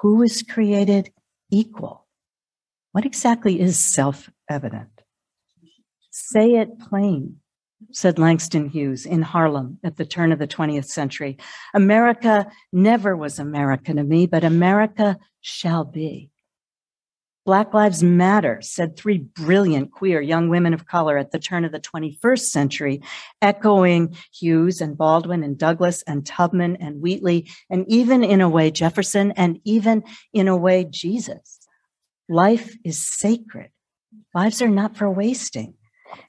Who 0.00 0.22
is 0.22 0.44
created 0.44 1.10
equal. 1.50 2.06
What 2.92 3.04
exactly 3.04 3.60
is 3.60 3.78
self 3.78 4.30
evident? 4.48 4.90
Say 6.10 6.54
it 6.54 6.78
plain, 6.78 7.40
said 7.92 8.18
Langston 8.18 8.68
Hughes 8.68 9.04
in 9.04 9.22
Harlem 9.22 9.78
at 9.84 9.96
the 9.96 10.06
turn 10.06 10.32
of 10.32 10.38
the 10.38 10.48
20th 10.48 10.86
century. 10.86 11.36
America 11.74 12.50
never 12.72 13.16
was 13.16 13.38
America 13.38 13.92
to 13.92 14.02
me, 14.02 14.26
but 14.26 14.44
America 14.44 15.18
shall 15.40 15.84
be. 15.84 16.30
Black 17.46 17.72
Lives 17.72 18.02
Matter, 18.02 18.58
said 18.60 18.96
three 18.96 19.18
brilliant 19.18 19.92
queer 19.92 20.20
young 20.20 20.48
women 20.48 20.74
of 20.74 20.88
color 20.88 21.16
at 21.16 21.30
the 21.30 21.38
turn 21.38 21.64
of 21.64 21.70
the 21.70 21.78
21st 21.78 22.40
century, 22.40 23.00
echoing 23.40 24.16
Hughes 24.34 24.80
and 24.80 24.98
Baldwin 24.98 25.44
and 25.44 25.56
Douglass 25.56 26.02
and 26.02 26.26
Tubman 26.26 26.74
and 26.76 27.00
Wheatley, 27.00 27.48
and 27.70 27.84
even 27.86 28.24
in 28.24 28.40
a 28.40 28.48
way 28.48 28.72
Jefferson, 28.72 29.30
and 29.36 29.60
even 29.64 30.02
in 30.32 30.48
a 30.48 30.56
way 30.56 30.84
Jesus. 30.90 31.60
Life 32.28 32.76
is 32.84 33.06
sacred. 33.06 33.70
Lives 34.34 34.60
are 34.60 34.68
not 34.68 34.96
for 34.96 35.08
wasting. 35.08 35.74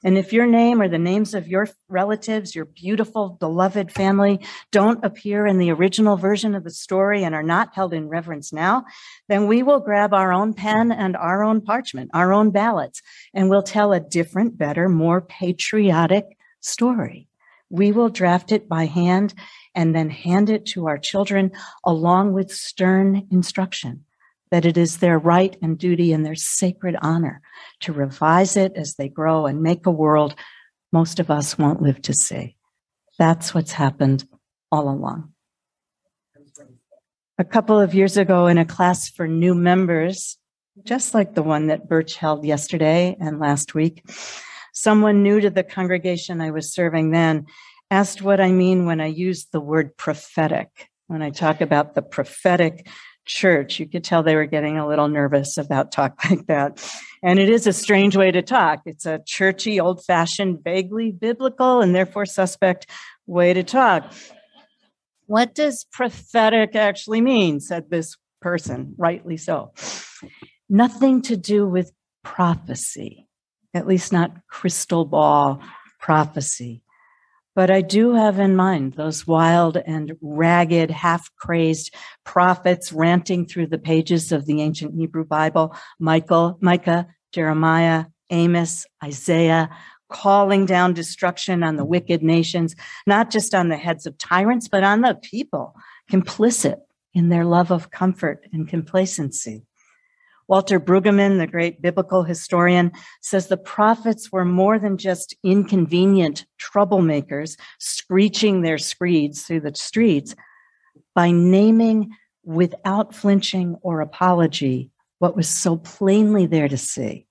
And 0.04 0.16
if 0.16 0.32
your 0.32 0.46
name 0.46 0.80
or 0.80 0.88
the 0.88 0.98
names 0.98 1.34
of 1.34 1.48
your 1.48 1.68
relatives, 1.88 2.54
your 2.54 2.64
beautiful, 2.64 3.30
beloved 3.40 3.92
family 3.92 4.40
don't 4.70 5.04
appear 5.04 5.46
in 5.46 5.58
the 5.58 5.70
original 5.70 6.16
version 6.16 6.54
of 6.54 6.64
the 6.64 6.70
story 6.70 7.24
and 7.24 7.34
are 7.34 7.42
not 7.42 7.74
held 7.74 7.92
in 7.92 8.08
reverence 8.08 8.52
now, 8.52 8.84
then 9.28 9.46
we 9.46 9.62
will 9.62 9.80
grab 9.80 10.14
our 10.14 10.32
own 10.32 10.54
pen 10.54 10.92
and 10.92 11.16
our 11.16 11.42
own 11.42 11.60
parchment, 11.60 12.10
our 12.14 12.32
own 12.32 12.50
ballots, 12.50 13.02
and 13.34 13.50
we'll 13.50 13.62
tell 13.62 13.92
a 13.92 14.00
different, 14.00 14.56
better, 14.56 14.88
more 14.88 15.20
patriotic 15.20 16.24
story. 16.60 17.28
We 17.70 17.92
will 17.92 18.08
draft 18.08 18.52
it 18.52 18.68
by 18.68 18.86
hand 18.86 19.34
and 19.74 19.94
then 19.94 20.10
hand 20.10 20.48
it 20.48 20.64
to 20.66 20.86
our 20.86 20.98
children 20.98 21.52
along 21.84 22.32
with 22.32 22.50
stern 22.50 23.26
instruction 23.30 24.04
that 24.50 24.64
it 24.64 24.76
is 24.76 24.98
their 24.98 25.18
right 25.18 25.56
and 25.62 25.78
duty 25.78 26.12
and 26.12 26.24
their 26.24 26.34
sacred 26.34 26.96
honor 27.02 27.40
to 27.80 27.92
revise 27.92 28.56
it 28.56 28.72
as 28.76 28.94
they 28.94 29.08
grow 29.08 29.46
and 29.46 29.62
make 29.62 29.86
a 29.86 29.90
world 29.90 30.34
most 30.92 31.20
of 31.20 31.30
us 31.30 31.58
won't 31.58 31.82
live 31.82 32.00
to 32.02 32.14
see. 32.14 32.56
That's 33.18 33.54
what's 33.54 33.72
happened 33.72 34.26
all 34.72 34.88
along. 34.88 35.32
A 37.38 37.44
couple 37.44 37.78
of 37.78 37.94
years 37.94 38.16
ago, 38.16 38.46
in 38.46 38.58
a 38.58 38.64
class 38.64 39.08
for 39.08 39.28
new 39.28 39.54
members, 39.54 40.38
just 40.84 41.14
like 41.14 41.34
the 41.34 41.42
one 41.42 41.68
that 41.68 41.88
Birch 41.88 42.16
held 42.16 42.44
yesterday 42.44 43.16
and 43.20 43.38
last 43.38 43.74
week, 43.74 44.02
someone 44.72 45.22
new 45.22 45.40
to 45.40 45.50
the 45.50 45.62
congregation 45.62 46.40
I 46.40 46.50
was 46.50 46.72
serving 46.72 47.10
then 47.10 47.46
asked 47.90 48.22
what 48.22 48.40
I 48.40 48.52
mean 48.52 48.86
when 48.86 49.00
I 49.00 49.06
use 49.06 49.46
the 49.46 49.60
word 49.60 49.96
prophetic. 49.96 50.88
When 51.06 51.22
I 51.22 51.30
talk 51.30 51.60
about 51.60 51.94
the 51.94 52.02
prophetic 52.02 52.86
church. 53.28 53.78
You 53.78 53.86
could 53.86 54.02
tell 54.02 54.22
they 54.22 54.34
were 54.34 54.46
getting 54.46 54.78
a 54.78 54.88
little 54.88 55.08
nervous 55.08 55.56
about 55.56 55.92
talk 55.92 56.24
like 56.30 56.46
that. 56.46 56.84
And 57.22 57.38
it 57.38 57.48
is 57.48 57.66
a 57.66 57.72
strange 57.72 58.16
way 58.16 58.30
to 58.30 58.42
talk. 58.42 58.82
It's 58.86 59.06
a 59.06 59.20
churchy, 59.24 59.78
old 59.78 60.04
fashioned, 60.04 60.64
vaguely 60.64 61.12
biblical, 61.12 61.80
and 61.80 61.94
therefore 61.94 62.26
suspect 62.26 62.88
way 63.26 63.52
to 63.54 63.62
talk. 63.62 64.12
What 65.26 65.54
does 65.54 65.84
prophetic 65.92 66.74
actually 66.74 67.20
mean? 67.20 67.60
said 67.60 67.90
this 67.90 68.16
person, 68.40 68.94
rightly 68.96 69.36
so. 69.36 69.72
Nothing 70.68 71.22
to 71.22 71.36
do 71.36 71.66
with 71.66 71.92
prophecy, 72.22 73.28
at 73.74 73.86
least 73.86 74.12
not 74.12 74.32
crystal 74.48 75.04
ball 75.04 75.62
prophecy. 76.00 76.82
But 77.58 77.72
I 77.72 77.80
do 77.80 78.14
have 78.14 78.38
in 78.38 78.54
mind 78.54 78.92
those 78.92 79.26
wild 79.26 79.78
and 79.78 80.12
ragged, 80.20 80.92
half 80.92 81.28
crazed 81.34 81.92
prophets 82.22 82.92
ranting 82.92 83.46
through 83.46 83.66
the 83.66 83.78
pages 83.78 84.30
of 84.30 84.46
the 84.46 84.62
ancient 84.62 84.94
Hebrew 84.94 85.24
Bible 85.24 85.74
Michael, 85.98 86.56
Micah, 86.60 87.08
Jeremiah, 87.32 88.04
Amos, 88.30 88.86
Isaiah, 89.02 89.70
calling 90.08 90.66
down 90.66 90.92
destruction 90.92 91.64
on 91.64 91.74
the 91.74 91.84
wicked 91.84 92.22
nations, 92.22 92.76
not 93.08 93.28
just 93.28 93.56
on 93.56 93.70
the 93.70 93.76
heads 93.76 94.06
of 94.06 94.16
tyrants, 94.18 94.68
but 94.68 94.84
on 94.84 95.00
the 95.00 95.16
people, 95.16 95.74
complicit 96.08 96.76
in 97.12 97.28
their 97.28 97.44
love 97.44 97.72
of 97.72 97.90
comfort 97.90 98.46
and 98.52 98.68
complacency. 98.68 99.64
Walter 100.48 100.80
Brueggemann, 100.80 101.38
the 101.38 101.46
great 101.46 101.82
biblical 101.82 102.22
historian, 102.22 102.90
says 103.20 103.46
the 103.46 103.58
prophets 103.58 104.32
were 104.32 104.46
more 104.46 104.78
than 104.78 104.96
just 104.96 105.36
inconvenient 105.44 106.46
troublemakers 106.58 107.58
screeching 107.78 108.62
their 108.62 108.78
screeds 108.78 109.42
through 109.42 109.60
the 109.60 109.74
streets 109.74 110.34
by 111.14 111.30
naming 111.30 112.10
without 112.44 113.14
flinching 113.14 113.76
or 113.82 114.00
apology 114.00 114.90
what 115.18 115.36
was 115.36 115.48
so 115.48 115.76
plainly 115.76 116.46
there 116.46 116.68
to 116.68 116.78
see. 116.78 117.26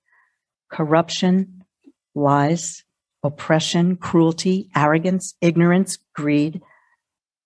Corruption, 0.69 1.63
lies, 2.13 2.83
oppression, 3.23 3.95
cruelty, 3.95 4.69
arrogance, 4.75 5.33
ignorance, 5.41 5.97
greed, 6.13 6.61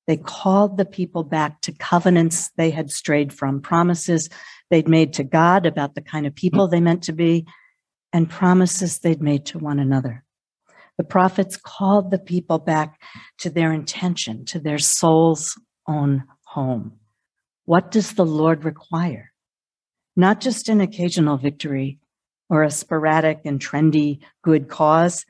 They 0.07 0.17
called 0.17 0.77
the 0.77 0.85
people 0.85 1.23
back 1.23 1.61
to 1.61 1.71
covenants 1.71 2.49
they 2.57 2.71
had 2.71 2.91
strayed 2.91 3.31
from, 3.31 3.61
promises 3.61 4.29
they'd 4.69 4.87
made 4.87 5.13
to 5.13 5.23
God 5.23 5.65
about 5.65 5.95
the 5.95 6.01
kind 6.01 6.25
of 6.25 6.35
people 6.35 6.67
they 6.67 6.79
meant 6.79 7.03
to 7.03 7.13
be, 7.13 7.45
and 8.11 8.29
promises 8.29 8.99
they'd 8.99 9.21
made 9.21 9.45
to 9.47 9.59
one 9.59 9.79
another. 9.79 10.23
The 10.97 11.03
prophets 11.03 11.57
called 11.57 12.11
the 12.11 12.19
people 12.19 12.59
back 12.59 13.01
to 13.39 13.49
their 13.49 13.71
intention, 13.71 14.45
to 14.45 14.59
their 14.59 14.77
soul's 14.77 15.57
own 15.87 16.23
home. 16.43 16.99
What 17.65 17.91
does 17.91 18.13
the 18.13 18.25
Lord 18.25 18.65
require? 18.65 19.31
Not 20.15 20.41
just 20.41 20.67
an 20.67 20.81
occasional 20.81 21.37
victory 21.37 21.99
or 22.49 22.63
a 22.63 22.71
sporadic 22.71 23.41
and 23.45 23.59
trendy 23.59 24.19
good 24.43 24.67
cause, 24.67 25.25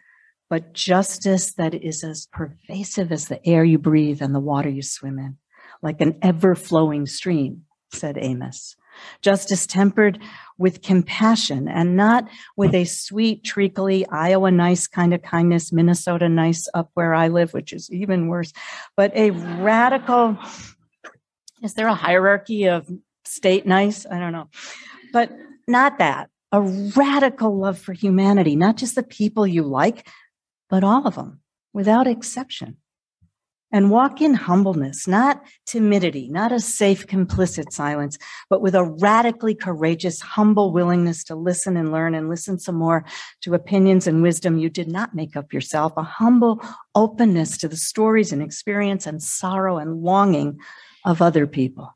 but 0.51 0.73
justice 0.73 1.53
that 1.53 1.73
is 1.73 2.03
as 2.03 2.27
pervasive 2.33 3.09
as 3.09 3.29
the 3.29 3.47
air 3.47 3.63
you 3.63 3.77
breathe 3.77 4.21
and 4.21 4.35
the 4.35 4.39
water 4.41 4.67
you 4.67 4.81
swim 4.81 5.17
in, 5.17 5.37
like 5.81 6.01
an 6.01 6.17
ever 6.21 6.55
flowing 6.55 7.05
stream, 7.05 7.63
said 7.93 8.17
Amos. 8.19 8.75
Justice 9.21 9.65
tempered 9.65 10.19
with 10.57 10.81
compassion 10.81 11.69
and 11.69 11.95
not 11.95 12.27
with 12.57 12.75
a 12.75 12.83
sweet, 12.83 13.45
treacly, 13.45 14.05
Iowa 14.07 14.51
nice 14.51 14.87
kind 14.87 15.13
of 15.13 15.21
kindness, 15.21 15.71
Minnesota 15.71 16.27
nice 16.27 16.67
up 16.73 16.91
where 16.95 17.13
I 17.13 17.29
live, 17.29 17.53
which 17.53 17.71
is 17.71 17.89
even 17.89 18.27
worse, 18.27 18.51
but 18.97 19.15
a 19.15 19.31
radical, 19.31 20.37
is 21.63 21.75
there 21.75 21.87
a 21.87 21.95
hierarchy 21.95 22.67
of 22.67 22.91
state 23.23 23.65
nice? 23.65 24.05
I 24.05 24.19
don't 24.19 24.33
know. 24.33 24.49
But 25.13 25.31
not 25.65 25.99
that. 25.99 26.29
A 26.51 26.59
radical 26.59 27.57
love 27.57 27.79
for 27.79 27.93
humanity, 27.93 28.57
not 28.57 28.75
just 28.75 28.95
the 28.95 29.03
people 29.03 29.47
you 29.47 29.63
like, 29.63 30.05
but 30.71 30.83
all 30.83 31.05
of 31.05 31.15
them 31.15 31.41
without 31.73 32.07
exception. 32.07 32.77
And 33.73 33.89
walk 33.89 34.19
in 34.19 34.33
humbleness, 34.33 35.07
not 35.07 35.41
timidity, 35.65 36.27
not 36.27 36.51
a 36.51 36.59
safe, 36.59 37.07
complicit 37.07 37.71
silence, 37.71 38.17
but 38.49 38.61
with 38.61 38.75
a 38.75 38.83
radically 38.83 39.55
courageous, 39.55 40.19
humble 40.19 40.73
willingness 40.73 41.23
to 41.25 41.35
listen 41.35 41.77
and 41.77 41.89
learn 41.89 42.13
and 42.13 42.27
listen 42.27 42.59
some 42.59 42.75
more 42.75 43.05
to 43.43 43.53
opinions 43.53 44.07
and 44.07 44.21
wisdom. 44.21 44.57
You 44.57 44.69
did 44.69 44.89
not 44.89 45.15
make 45.15 45.37
up 45.37 45.53
yourself, 45.53 45.93
a 45.95 46.03
humble 46.03 46.61
openness 46.95 47.57
to 47.59 47.69
the 47.69 47.77
stories 47.77 48.33
and 48.33 48.41
experience 48.41 49.07
and 49.07 49.23
sorrow 49.23 49.77
and 49.77 50.01
longing 50.01 50.59
of 51.05 51.21
other 51.21 51.47
people. 51.47 51.95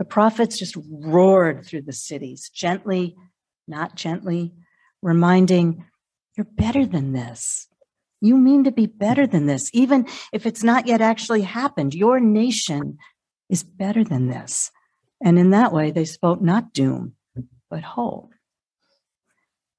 The 0.00 0.04
prophets 0.04 0.58
just 0.58 0.76
roared 0.90 1.64
through 1.64 1.82
the 1.82 1.92
cities, 1.92 2.50
gently, 2.52 3.14
not 3.68 3.94
gently, 3.94 4.54
reminding, 5.02 5.84
You're 6.36 6.44
better 6.44 6.84
than 6.84 7.12
this. 7.12 7.68
You 8.20 8.36
mean 8.36 8.64
to 8.64 8.72
be 8.72 8.86
better 8.86 9.26
than 9.26 9.46
this, 9.46 9.70
even 9.72 10.06
if 10.32 10.46
it's 10.46 10.64
not 10.64 10.86
yet 10.86 11.00
actually 11.00 11.42
happened. 11.42 11.94
Your 11.94 12.20
nation 12.20 12.98
is 13.48 13.62
better 13.62 14.02
than 14.02 14.28
this. 14.28 14.70
And 15.22 15.38
in 15.38 15.50
that 15.50 15.72
way, 15.72 15.90
they 15.90 16.04
spoke 16.04 16.40
not 16.40 16.72
doom, 16.72 17.14
but 17.70 17.82
hope. 17.82 18.33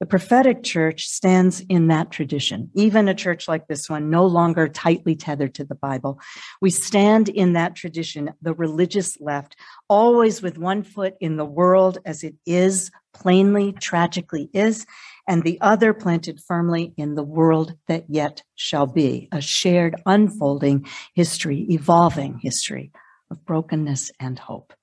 The 0.02 0.06
prophetic 0.06 0.62
church 0.62 1.06
stands 1.08 1.62
in 1.62 1.88
that 1.88 2.12
tradition, 2.12 2.70
even 2.75 3.08
a 3.08 3.14
church 3.14 3.48
like 3.48 3.68
this 3.68 3.90
one, 3.90 4.10
no 4.10 4.25
longer 4.25 4.68
tightly 4.68 5.16
tethered 5.16 5.54
to 5.56 5.64
the 5.64 5.75
Bible. 5.75 6.20
We 6.62 6.70
stand 6.70 7.30
in 7.30 7.54
that 7.54 7.75
tradition, 7.75 8.34
the 8.42 8.54
religious 8.54 9.20
left, 9.22 9.56
always 9.88 10.42
with 10.42 10.58
one 10.58 10.84
foot 10.84 11.16
in 11.22 11.38
the 11.38 11.46
world 11.46 12.00
as 12.06 12.25
it 12.25 12.36
is, 12.46 12.92
plainly, 13.14 13.72
tragically 13.72 14.50
is, 14.54 14.86
and 15.30 15.44
the 15.44 15.60
other 15.62 15.94
planted 15.94 16.42
firmly 16.46 16.94
in 16.98 17.16
the 17.16 17.24
world 17.24 17.74
that 17.88 18.04
yet 18.10 18.44
shall 18.56 18.88
be, 18.88 19.30
a 19.32 19.40
shared 19.40 19.96
unfolding 20.06 20.86
history, 21.14 21.66
evolving 21.70 22.40
history 22.40 22.92
of 23.32 23.46
brokenness 23.46 24.12
and 24.20 24.38
hope. 24.38 24.74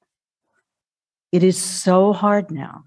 It 1.32 1.42
is 1.42 1.58
so 1.58 2.14
hard 2.14 2.50
now. 2.50 2.84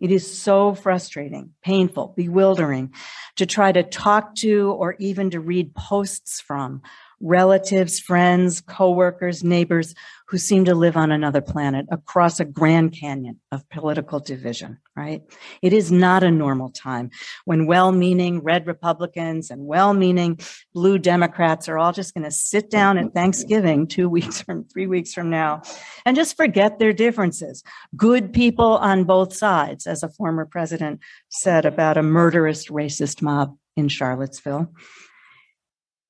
It 0.00 0.10
is 0.10 0.38
so 0.38 0.74
frustrating, 0.74 1.50
painful, 1.62 2.14
bewildering 2.16 2.94
to 3.36 3.46
try 3.46 3.72
to 3.72 3.82
talk 3.82 4.34
to 4.36 4.70
or 4.72 4.96
even 4.98 5.30
to 5.30 5.40
read 5.40 5.74
posts 5.74 6.40
from 6.40 6.82
relatives, 7.20 8.00
friends, 8.00 8.60
coworkers, 8.60 9.44
neighbors 9.44 9.94
who 10.30 10.38
seem 10.38 10.64
to 10.64 10.74
live 10.74 10.96
on 10.96 11.10
another 11.10 11.40
planet 11.40 11.86
across 11.90 12.38
a 12.38 12.44
grand 12.44 12.92
canyon 12.92 13.40
of 13.50 13.68
political 13.68 14.20
division, 14.20 14.78
right? 14.96 15.22
It 15.60 15.72
is 15.72 15.90
not 15.90 16.22
a 16.22 16.30
normal 16.30 16.70
time 16.70 17.10
when 17.46 17.66
well-meaning 17.66 18.40
red 18.40 18.66
Republicans 18.66 19.50
and 19.50 19.66
well-meaning 19.66 20.38
blue 20.72 20.98
Democrats 20.98 21.68
are 21.68 21.78
all 21.78 21.92
just 21.92 22.14
going 22.14 22.24
to 22.24 22.30
sit 22.30 22.70
down 22.70 22.96
at 22.96 23.12
Thanksgiving 23.12 23.88
2 23.88 24.08
weeks 24.16 24.40
from 24.40 24.64
3 24.64 24.86
weeks 24.86 25.12
from 25.12 25.30
now 25.30 25.62
and 26.06 26.16
just 26.16 26.36
forget 26.36 26.78
their 26.78 26.92
differences. 26.92 27.64
Good 27.96 28.32
people 28.32 28.78
on 28.78 29.04
both 29.04 29.34
sides 29.34 29.86
as 29.86 30.04
a 30.04 30.08
former 30.08 30.46
president 30.46 31.00
said 31.28 31.66
about 31.66 31.98
a 31.98 32.02
murderous 32.02 32.66
racist 32.66 33.20
mob 33.20 33.56
in 33.76 33.88
Charlottesville. 33.88 34.72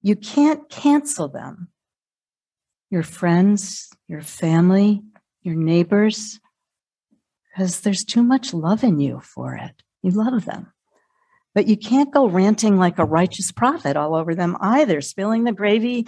You 0.02 0.16
can't 0.16 0.68
cancel 0.68 1.28
them. 1.28 1.68
Your 2.90 3.02
friends, 3.02 3.88
your 4.08 4.22
family, 4.22 5.02
your 5.42 5.54
neighbors, 5.54 6.40
because 7.48 7.80
there's 7.80 8.04
too 8.04 8.22
much 8.22 8.52
love 8.54 8.82
in 8.82 8.98
you 8.98 9.20
for 9.20 9.54
it. 9.54 9.82
You 10.02 10.10
love 10.12 10.44
them. 10.44 10.72
But 11.54 11.66
you 11.66 11.76
can't 11.76 12.12
go 12.12 12.28
ranting 12.28 12.78
like 12.78 12.98
a 12.98 13.04
righteous 13.04 13.50
prophet 13.50 13.96
all 13.96 14.14
over 14.14 14.34
them 14.34 14.56
either, 14.60 15.00
spilling 15.00 15.44
the 15.44 15.52
gravy, 15.52 16.06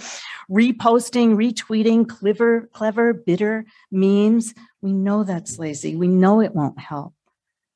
reposting, 0.48 1.34
retweeting 1.34 2.08
clever, 2.08 2.68
clever, 2.72 3.12
bitter 3.12 3.64
memes. 3.90 4.54
We 4.80 4.92
know 4.92 5.24
that's 5.24 5.58
lazy. 5.58 5.96
We 5.96 6.06
know 6.08 6.40
it 6.40 6.54
won't 6.54 6.78
help. 6.78 7.14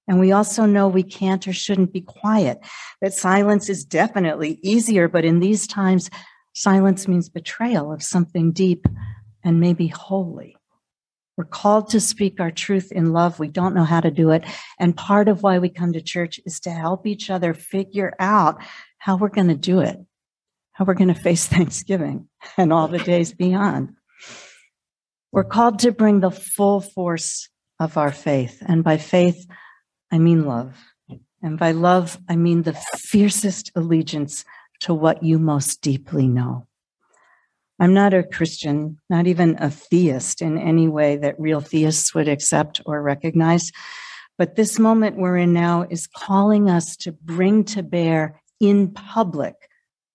And 0.08 0.20
we 0.20 0.32
also 0.32 0.66
know 0.66 0.88
we 0.88 1.02
can't 1.02 1.46
or 1.48 1.52
shouldn't 1.52 1.92
be 1.92 2.00
quiet, 2.00 2.60
that 3.00 3.12
silence 3.12 3.68
is 3.68 3.84
definitely 3.84 4.58
easier, 4.62 5.08
but 5.08 5.24
in 5.24 5.40
these 5.40 5.66
times, 5.66 6.10
silence 6.54 7.08
means 7.08 7.28
betrayal 7.28 7.92
of 7.92 8.02
something 8.02 8.52
deep 8.52 8.86
and 9.42 9.60
maybe 9.60 9.88
holy. 9.88 10.56
We're 11.36 11.44
called 11.44 11.90
to 11.90 12.00
speak 12.00 12.40
our 12.40 12.50
truth 12.50 12.92
in 12.92 13.12
love. 13.12 13.38
We 13.38 13.48
don't 13.48 13.74
know 13.74 13.84
how 13.84 14.00
to 14.00 14.10
do 14.10 14.30
it. 14.30 14.44
And 14.78 14.96
part 14.96 15.28
of 15.28 15.42
why 15.42 15.58
we 15.58 15.68
come 15.68 15.92
to 15.92 16.00
church 16.00 16.40
is 16.46 16.60
to 16.60 16.70
help 16.70 17.06
each 17.06 17.28
other 17.28 17.52
figure 17.52 18.14
out 18.18 18.62
how 18.98 19.16
we're 19.16 19.28
going 19.28 19.48
to 19.48 19.54
do 19.54 19.80
it, 19.80 19.98
how 20.72 20.84
we're 20.84 20.94
going 20.94 21.12
to 21.12 21.20
face 21.20 21.46
Thanksgiving 21.48 22.28
and 22.56 22.72
all 22.72 22.88
the 22.88 22.98
days 22.98 23.34
beyond. 23.34 23.94
We're 25.30 25.44
called 25.44 25.80
to 25.80 25.92
bring 25.92 26.20
the 26.20 26.30
full 26.30 26.80
force 26.80 27.50
of 27.78 27.98
our 27.98 28.12
faith. 28.12 28.62
And 28.66 28.82
by 28.82 28.96
faith, 28.96 29.46
I 30.10 30.18
mean 30.18 30.44
love. 30.44 30.76
And 31.42 31.58
by 31.58 31.72
love, 31.72 32.18
I 32.28 32.36
mean 32.36 32.62
the 32.62 32.72
fiercest 32.72 33.70
allegiance 33.74 34.44
to 34.80 34.94
what 34.94 35.22
you 35.22 35.38
most 35.38 35.80
deeply 35.80 36.28
know. 36.28 36.66
I'm 37.78 37.92
not 37.92 38.14
a 38.14 38.22
Christian, 38.22 38.98
not 39.10 39.26
even 39.26 39.56
a 39.60 39.70
theist 39.70 40.40
in 40.40 40.58
any 40.58 40.88
way 40.88 41.16
that 41.16 41.38
real 41.38 41.60
theists 41.60 42.14
would 42.14 42.28
accept 42.28 42.80
or 42.86 43.02
recognize. 43.02 43.70
But 44.38 44.56
this 44.56 44.78
moment 44.78 45.16
we're 45.16 45.36
in 45.36 45.52
now 45.52 45.86
is 45.88 46.06
calling 46.06 46.70
us 46.70 46.96
to 46.98 47.12
bring 47.12 47.64
to 47.64 47.82
bear 47.82 48.40
in 48.60 48.90
public 48.92 49.54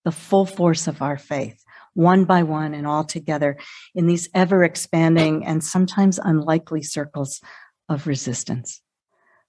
the 0.04 0.12
full 0.12 0.46
force 0.46 0.88
of 0.88 1.02
our 1.02 1.18
faith, 1.18 1.64
one 1.94 2.26
by 2.26 2.42
one 2.42 2.74
and 2.74 2.88
all 2.88 3.04
together 3.04 3.58
in 3.94 4.08
these 4.08 4.28
ever 4.34 4.64
expanding 4.64 5.46
and 5.46 5.64
sometimes 5.64 6.20
unlikely 6.24 6.82
circles 6.82 7.42
of 7.90 8.08
resistance. 8.08 8.82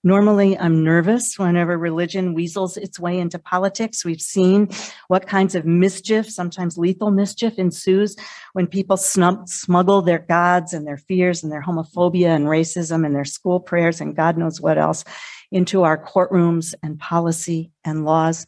Normally, 0.04 0.58
I'm 0.58 0.82
nervous 0.82 1.38
whenever 1.38 1.78
religion 1.78 2.34
weasels 2.34 2.76
its 2.76 2.98
way 2.98 3.20
into 3.20 3.38
politics. 3.38 4.04
We've 4.04 4.20
seen 4.20 4.68
what 5.06 5.28
kinds 5.28 5.54
of 5.54 5.64
mischief, 5.64 6.28
sometimes 6.28 6.76
lethal 6.76 7.12
mischief, 7.12 7.56
ensues 7.56 8.16
when 8.52 8.66
people 8.66 8.96
snub, 8.96 9.48
smuggle 9.48 10.02
their 10.02 10.18
gods 10.18 10.72
and 10.72 10.84
their 10.84 10.96
fears 10.96 11.44
and 11.44 11.52
their 11.52 11.62
homophobia 11.62 12.34
and 12.34 12.46
racism 12.46 13.06
and 13.06 13.14
their 13.14 13.24
school 13.24 13.60
prayers 13.60 14.00
and 14.00 14.16
God 14.16 14.36
knows 14.36 14.60
what 14.60 14.76
else 14.76 15.04
into 15.52 15.84
our 15.84 16.02
courtrooms 16.02 16.74
and 16.82 16.98
policy 16.98 17.70
and 17.84 18.04
laws. 18.04 18.44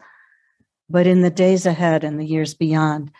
But 0.91 1.07
in 1.07 1.23
the 1.23 1.31
days 1.31 1.67
ahead 1.67 2.03
and 2.03 2.19
the 2.19 2.27
years 2.27 2.55
beyond, 2.55 3.13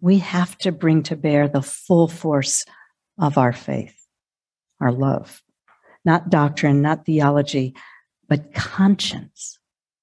we 0.00 0.18
have 0.18 0.56
to 0.58 0.70
bring 0.70 1.02
to 1.04 1.16
bear 1.16 1.48
the 1.48 1.62
full 1.62 2.06
force 2.06 2.64
of 3.18 3.38
our 3.38 3.52
faith, 3.52 3.96
our 4.80 4.92
love 4.92 5.42
not 6.04 6.30
doctrine, 6.30 6.82
not 6.82 7.06
theology, 7.06 7.74
but 8.28 8.54
conscience, 8.54 9.58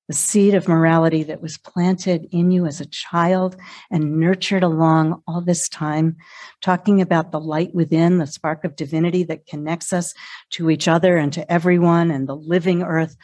the 0.08 0.14
seed 0.14 0.56
of 0.56 0.68
morality 0.68 1.24
that 1.24 1.42
was 1.42 1.58
planted 1.58 2.28
in 2.32 2.52
you 2.52 2.66
as 2.66 2.82
a 2.82 2.86
child 2.86 3.56
and 3.92 4.20
nurtured 4.20 4.64
along 4.64 5.22
all 5.28 5.42
this 5.42 5.70
time, 5.70 6.18
talking 6.62 7.00
about 7.02 7.32
the 7.32 7.40
light 7.40 7.74
within, 7.76 8.18
the 8.18 8.28
spark 8.28 8.64
of 8.64 8.76
divinity 8.76 9.24
that 9.24 9.46
connects 9.46 9.94
us 9.94 10.14
to 10.52 10.70
each 10.70 10.88
other 10.88 11.18
and 11.18 11.34
to 11.34 11.52
everyone 11.52 12.12
and 12.12 12.28
the 12.28 12.36
living 12.36 12.82
earth 12.82 13.16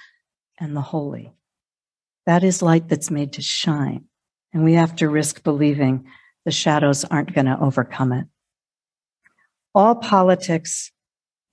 and 0.59 0.75
the 0.75 0.81
holy. 0.81 1.33
That 2.25 2.43
is 2.43 2.61
light 2.61 2.87
that's 2.87 3.11
made 3.11 3.33
to 3.33 3.41
shine. 3.41 4.05
And 4.53 4.63
we 4.63 4.73
have 4.73 4.95
to 4.97 5.09
risk 5.09 5.43
believing 5.43 6.07
the 6.45 6.51
shadows 6.51 7.03
aren't 7.03 7.33
going 7.33 7.47
to 7.47 7.59
overcome 7.59 8.13
it. 8.13 8.25
All 9.73 9.95
politics 9.95 10.91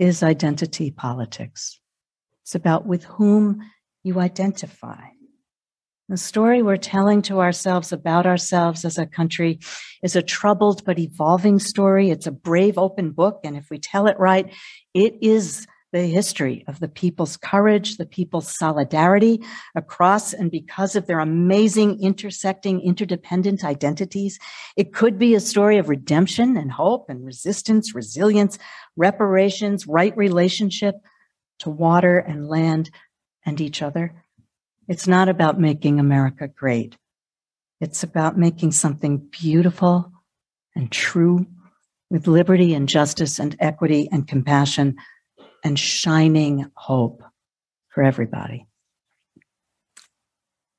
is 0.03 0.21
identity 0.21 0.91
politics. 0.91 1.79
It's 2.43 2.57
about 2.57 2.85
with 2.87 3.05
whom 3.05 3.63
you 4.03 4.19
identify. 4.19 5.11
The 6.09 6.17
story 6.17 6.61
we're 6.61 6.77
telling 6.77 7.23
to 7.23 7.41
ourselves 7.41 7.93
about 7.93 8.27
ourselves 8.27 8.85
as 8.85 8.99
a 8.99 9.07
country 9.07 9.61
is 10.03 10.17
a 10.17 10.21
troubled 10.21 10.85
but 10.85 10.99
evolving 10.99 11.61
story. 11.61 12.11
It's 12.11 12.27
a 12.27 12.33
brave, 12.33 12.79
open 12.79 13.13
book. 13.13 13.43
And 13.45 13.57
if 13.57 13.69
we 13.71 13.79
tell 13.79 14.09
it 14.09 14.19
right, 14.19 14.53
it 14.93 15.15
is 15.23 15.69
the 15.93 16.07
history 16.07 16.65
of 16.67 16.81
the 16.81 16.89
people's 16.89 17.37
courage, 17.37 17.99
the 17.99 18.07
people's 18.07 18.49
solidarity 18.49 19.43
across 19.75 20.33
and 20.33 20.51
because 20.51 20.97
of 20.97 21.07
their 21.07 21.21
amazing 21.21 22.03
intersecting, 22.03 22.81
interdependent 22.81 23.63
identities. 23.63 24.39
It 24.77 24.95
could 24.95 25.19
be 25.19 25.35
a 25.35 25.41
story 25.41 25.77
of 25.77 25.91
redemption 25.91 26.57
and 26.57 26.73
hope 26.73 27.11
and 27.11 27.25
resistance, 27.25 27.95
resilience, 27.95 28.59
reparations, 28.97 29.87
right 29.87 30.17
relationship 30.17 30.95
to 31.59 31.69
water 31.69 32.19
and 32.19 32.49
land 32.49 32.91
and 33.45 33.61
each 33.61 33.83
other. 33.83 34.15
It's 34.89 35.07
not 35.07 35.29
about 35.29 35.61
making 35.61 36.01
America 36.01 36.49
great. 36.49 36.97
It's 37.81 38.03
about 38.03 38.39
making 38.39 38.73
something 38.73 39.19
beautiful 39.19 40.11
and 40.75 40.91
true 40.91 41.47
with 42.11 42.27
liberty 42.27 42.75
and 42.75 42.89
justice 42.89 43.39
and 43.39 43.57
equity 43.59 44.09
and 44.11 44.27
compassion 44.27 44.97
and 45.63 45.79
shining 45.79 46.71
hope 46.75 47.23
for 47.89 48.03
everybody. 48.03 48.67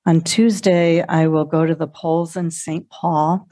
On 0.06 0.22
Tuesday, 0.22 1.02
I 1.02 1.28
will 1.28 1.46
go 1.46 1.66
to 1.66 1.76
the 1.76 1.88
polls 1.88 2.36
in 2.36 2.52
St. 2.52 2.90
Paul 2.90 3.48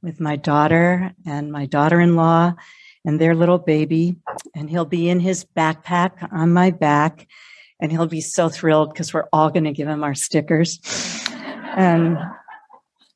with 0.00 0.20
my 0.20 0.36
daughter 0.36 1.12
and 1.26 1.50
my 1.50 1.66
daughter 1.66 2.00
in 2.00 2.14
law 2.14 2.54
and 3.04 3.20
their 3.20 3.34
little 3.34 3.58
baby. 3.58 4.16
And 4.54 4.70
he'll 4.70 4.84
be 4.84 5.08
in 5.08 5.18
his 5.18 5.44
backpack 5.44 6.32
on 6.32 6.52
my 6.52 6.70
back. 6.70 7.26
And 7.80 7.90
he'll 7.90 8.06
be 8.06 8.20
so 8.20 8.48
thrilled 8.48 8.92
because 8.92 9.12
we're 9.12 9.28
all 9.32 9.50
going 9.50 9.64
to 9.64 9.72
give 9.72 9.88
him 9.88 10.04
our 10.04 10.14
stickers. 10.14 10.80
And 11.76 12.16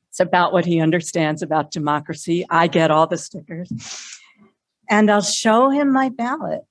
it's 0.09 0.19
about 0.19 0.51
what 0.51 0.65
he 0.65 0.81
understands 0.81 1.41
about 1.41 1.71
democracy. 1.71 2.45
I 2.49 2.67
get 2.67 2.91
all 2.91 3.07
the 3.07 3.17
stickers. 3.17 3.71
And 4.89 5.09
I'll 5.09 5.21
show 5.21 5.69
him 5.69 5.91
my 5.91 6.09
ballot 6.09 6.61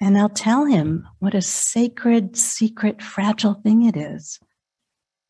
and 0.00 0.16
I'll 0.16 0.30
tell 0.30 0.64
him 0.64 1.06
what 1.18 1.34
a 1.34 1.42
sacred, 1.42 2.36
secret, 2.36 3.02
fragile 3.02 3.54
thing 3.54 3.82
it 3.82 3.96
is. 3.96 4.40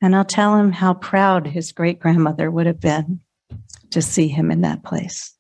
And 0.01 0.15
I'll 0.15 0.25
tell 0.25 0.57
him 0.57 0.73
how 0.73 0.95
proud 0.95 1.47
his 1.47 1.73
great 1.73 1.99
grandmother 1.99 2.51
would 2.51 2.67
have 2.67 2.81
been 2.81 3.21
to 3.91 4.01
see 4.01 4.29
him 4.29 4.51
in 4.51 4.61
that 4.61 4.85
place. 4.85 5.35